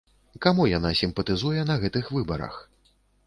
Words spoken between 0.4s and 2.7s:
Каму яна сімпатызуе на гэтых выбарах?